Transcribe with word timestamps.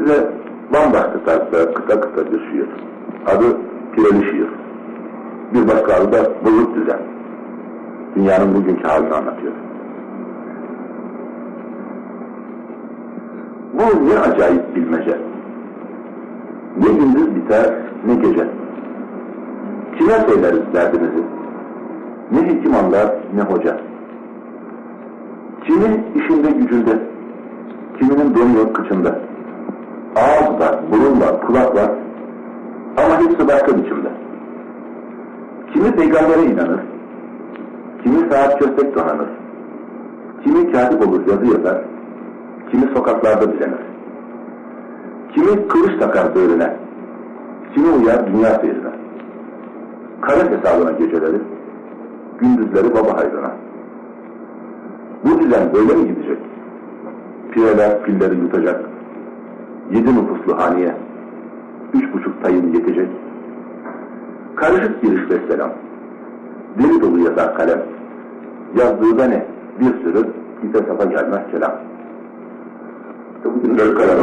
bize 0.00 0.32
bambaşka 0.74 1.24
kısa 1.74 2.00
kısa 2.00 2.32
bir 2.32 2.38
şiir. 2.38 2.68
Adı 3.26 3.56
Pireli 3.92 4.30
Şiir. 4.30 4.48
Bir 5.54 5.68
başka 5.68 5.94
adı 5.94 6.12
da 6.12 6.30
Bozuk 6.44 6.74
Düzen. 6.74 7.00
Dünyanın 8.16 8.54
bugünkü 8.54 8.88
halini 8.88 9.14
anlatıyor. 9.14 9.52
Bu 13.72 14.08
ne 14.08 14.18
acayip 14.18 14.76
bilmece. 14.76 15.18
Ne 16.78 16.88
gündüz 16.88 17.34
biter 17.34 17.74
ne 18.06 18.14
gece. 18.14 18.48
Kime 19.98 20.12
söyleriz 20.12 20.62
derdimizi? 20.74 21.24
Ne 22.32 22.42
hekim 22.42 22.74
anlar 22.74 23.14
ne 23.34 23.42
hoca. 23.42 23.76
Kimi 25.64 26.04
işinde 26.14 26.50
gücünde, 26.50 26.98
kiminin 27.98 28.34
donu 28.34 28.58
yok 28.58 28.76
kıçında. 28.76 29.18
Ağız 30.16 30.60
var, 30.60 30.78
burun 30.92 31.20
var, 31.20 31.40
kulak 31.46 31.76
var 31.76 31.90
ama 32.96 33.20
hepsi 33.20 33.48
başka 33.48 33.78
biçimde. 33.78 34.08
Kimi 35.72 35.92
peygambere 35.96 36.42
inanır, 36.42 36.80
kimi 38.02 38.30
saat 38.30 38.58
köstek 38.58 38.96
donanır, 38.96 39.28
kimi 40.44 40.72
katip 40.72 41.08
olur 41.08 41.20
yazı 41.28 41.46
yazar, 41.46 41.84
kimi 42.70 42.94
sokaklarda 42.94 43.52
düzenir. 43.52 43.84
Kimi 45.34 45.68
kılıç 45.68 46.00
takar 46.00 46.34
böğrüne, 46.34 46.76
kimi 47.74 47.88
uyar 47.88 48.26
dünya 48.26 48.54
seyrine. 48.60 48.90
Kara 50.20 50.50
hesabına 50.50 50.90
geceleri, 50.90 51.36
gündüzleri 52.38 52.94
baba 52.94 53.18
hayrına. 53.18 53.50
Bu 55.24 55.40
düzen 55.40 55.72
böyle 55.74 55.94
mi 55.94 56.08
gidecek? 56.08 56.38
Pireler 57.50 58.02
pilleri 58.02 58.36
yutacak. 58.36 58.84
Yedi 59.94 60.14
nüfuslu 60.14 60.58
haniye, 60.58 60.94
üç 61.94 62.14
buçuk 62.14 62.42
tayın 62.42 62.72
yetecek. 62.72 63.08
Karışık 64.56 65.02
giriş 65.02 65.30
ve 65.30 65.38
selam. 65.48 65.70
Deli 66.78 67.00
dolu 67.00 67.18
yazar 67.18 67.54
kalem. 67.54 67.82
Yazdığı 68.76 69.18
da 69.18 69.24
ne? 69.24 69.46
Bir 69.80 70.02
sürü 70.02 70.26
ipe 70.62 70.78
safa 70.78 71.04
gelmez 71.04 71.42
kelam. 71.50 71.72
Bugün 73.44 73.94
kalem 73.94 74.18